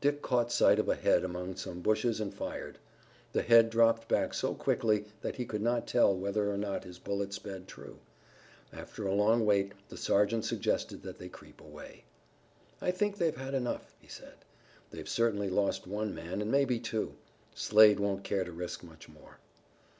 Dick 0.00 0.20
caught 0.20 0.50
sight 0.50 0.80
of 0.80 0.88
a 0.88 0.96
head 0.96 1.22
among 1.22 1.54
some 1.54 1.78
bushes 1.80 2.18
and 2.20 2.34
fired. 2.34 2.80
The 3.30 3.42
head 3.42 3.70
dropped 3.70 4.08
back 4.08 4.34
so 4.34 4.52
quickly 4.52 5.04
that 5.20 5.36
he 5.36 5.44
could 5.46 5.62
not 5.62 5.86
tell 5.86 6.12
whether 6.12 6.50
or 6.52 6.58
not 6.58 6.82
his 6.82 6.98
bullet 6.98 7.32
sped 7.32 7.68
true. 7.68 8.00
After 8.72 9.06
a 9.06 9.14
long 9.14 9.46
wait 9.46 9.74
the 9.88 9.96
sergeant 9.96 10.44
suggested 10.44 11.04
that 11.04 11.18
they 11.18 11.28
creep 11.28 11.60
away. 11.60 12.02
"I 12.80 12.90
think 12.90 13.16
they've 13.18 13.36
had 13.36 13.54
enough," 13.54 13.94
he 14.00 14.08
said. 14.08 14.38
"They've 14.90 15.08
certainly 15.08 15.48
lost 15.48 15.86
one 15.86 16.16
man, 16.16 16.42
and 16.42 16.50
maybe 16.50 16.80
two. 16.80 17.14
Slade 17.54 18.00
won't 18.00 18.24
care 18.24 18.42
to 18.42 18.50
risk 18.50 18.82
much 18.82 19.08
more." 19.08 19.38